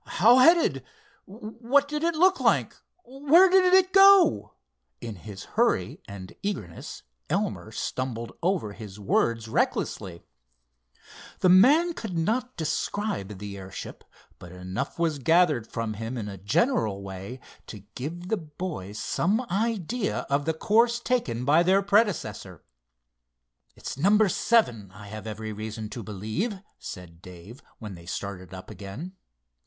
"How 0.17 0.39
headed? 0.39 0.83
What 1.27 1.87
did 1.87 2.01
it 2.01 2.15
look 2.15 2.39
like? 2.39 2.75
Where 3.05 3.47
did 3.51 3.71
it 3.75 3.93
go?" 3.93 4.55
In 4.99 5.15
his 5.15 5.43
hurry 5.43 6.01
and 6.07 6.33
eagerness 6.41 7.03
Elmer 7.29 7.71
stumbled 7.71 8.31
over 8.41 8.73
his 8.73 8.99
words 8.99 9.47
recklessly. 9.47 10.23
The 11.41 11.49
man 11.49 11.93
could 11.93 12.17
not 12.17 12.57
describe 12.57 13.37
the 13.37 13.59
airship, 13.59 14.03
but 14.39 14.51
enough 14.51 14.97
was 14.97 15.19
gathered 15.19 15.67
from 15.71 15.93
him 15.93 16.17
in 16.17 16.27
a 16.27 16.39
general 16.39 17.03
way 17.03 17.39
to 17.67 17.83
give 17.93 18.29
the 18.29 18.37
boys 18.37 18.97
some 18.97 19.41
idea 19.51 20.21
of 20.31 20.45
the 20.45 20.53
course 20.55 20.99
taken 20.99 21.45
by 21.45 21.61
their 21.61 21.83
predecessor. 21.83 22.63
"It's 23.75 23.99
number 23.99 24.29
seven, 24.29 24.89
I 24.93 25.09
have 25.09 25.27
every 25.27 25.53
reason 25.53 25.89
to 25.89 26.01
believe," 26.01 26.59
said 26.79 27.21
Dave, 27.21 27.61
when 27.77 27.93
they 27.93 28.07
started 28.07 28.51
up 28.51 28.71
again. 28.71 29.13